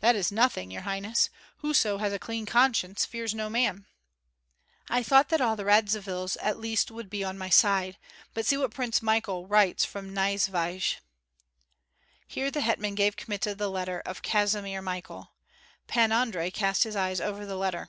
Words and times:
"That 0.00 0.16
is 0.16 0.32
nothing, 0.32 0.72
your 0.72 0.82
highness. 0.82 1.30
Whoso 1.58 1.98
has 1.98 2.12
a 2.12 2.18
clean 2.18 2.46
conscience 2.46 3.04
fears 3.06 3.32
no 3.32 3.48
man." 3.48 3.86
"I 4.90 5.04
thought 5.04 5.28
that 5.28 5.40
all 5.40 5.54
the 5.54 5.64
Radzivills 5.64 6.36
at 6.42 6.58
least 6.58 6.90
would 6.90 7.08
be 7.08 7.22
on 7.22 7.38
my 7.38 7.48
side, 7.48 7.96
but 8.34 8.44
see 8.44 8.56
what 8.56 8.74
Prince 8.74 9.02
Michael 9.02 9.46
writes 9.46 9.84
from 9.84 10.12
Nyesvyej." 10.12 10.96
Here 12.26 12.50
the 12.50 12.60
hetman 12.62 12.96
gave 12.96 13.16
Kmita 13.16 13.54
the 13.54 13.70
letter 13.70 14.02
of 14.04 14.20
Kazimir 14.22 14.82
Michael. 14.82 15.30
Pan 15.86 16.10
Andrei 16.10 16.50
cast 16.50 16.82
his 16.82 16.96
eyes 16.96 17.20
over 17.20 17.46
the 17.46 17.54
letter. 17.56 17.88